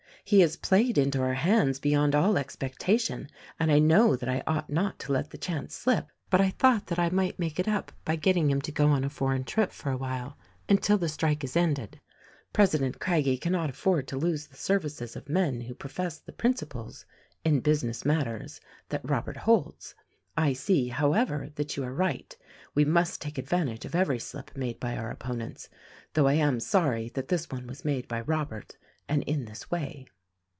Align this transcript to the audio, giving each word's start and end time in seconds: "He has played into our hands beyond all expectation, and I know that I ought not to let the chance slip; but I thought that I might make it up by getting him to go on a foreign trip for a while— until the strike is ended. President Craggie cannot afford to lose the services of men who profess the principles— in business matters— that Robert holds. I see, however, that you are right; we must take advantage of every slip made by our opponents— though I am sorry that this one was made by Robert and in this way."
"He 0.23 0.41
has 0.41 0.55
played 0.55 0.97
into 0.97 1.21
our 1.21 1.33
hands 1.33 1.77
beyond 1.79 2.15
all 2.15 2.37
expectation, 2.37 3.27
and 3.59 3.69
I 3.69 3.79
know 3.79 4.15
that 4.15 4.29
I 4.29 4.43
ought 4.47 4.69
not 4.69 4.97
to 4.99 5.11
let 5.11 5.31
the 5.31 5.37
chance 5.37 5.75
slip; 5.75 6.07
but 6.29 6.39
I 6.39 6.51
thought 6.51 6.87
that 6.87 6.99
I 6.99 7.09
might 7.09 7.39
make 7.39 7.59
it 7.59 7.67
up 7.67 7.91
by 8.05 8.15
getting 8.15 8.49
him 8.49 8.61
to 8.61 8.71
go 8.71 8.87
on 8.89 9.03
a 9.03 9.09
foreign 9.09 9.43
trip 9.43 9.73
for 9.73 9.91
a 9.91 9.97
while— 9.97 10.37
until 10.69 10.97
the 10.97 11.09
strike 11.09 11.43
is 11.43 11.57
ended. 11.57 11.99
President 12.53 12.97
Craggie 13.01 13.37
cannot 13.37 13.71
afford 13.71 14.07
to 14.07 14.17
lose 14.17 14.47
the 14.47 14.55
services 14.55 15.17
of 15.17 15.27
men 15.27 15.61
who 15.61 15.73
profess 15.73 16.19
the 16.19 16.31
principles— 16.31 17.05
in 17.43 17.59
business 17.59 18.05
matters— 18.05 18.61
that 18.89 19.01
Robert 19.09 19.35
holds. 19.37 19.95
I 20.37 20.53
see, 20.53 20.87
however, 20.89 21.49
that 21.55 21.75
you 21.75 21.83
are 21.83 21.93
right; 21.93 22.37
we 22.73 22.85
must 22.85 23.21
take 23.21 23.37
advantage 23.37 23.83
of 23.83 23.95
every 23.95 24.19
slip 24.19 24.55
made 24.55 24.79
by 24.79 24.95
our 24.95 25.11
opponents— 25.11 25.67
though 26.13 26.27
I 26.27 26.33
am 26.35 26.61
sorry 26.61 27.09
that 27.15 27.27
this 27.27 27.49
one 27.49 27.67
was 27.67 27.83
made 27.83 28.07
by 28.07 28.21
Robert 28.21 28.77
and 29.09 29.23
in 29.23 29.43
this 29.43 29.69
way." 29.69 30.05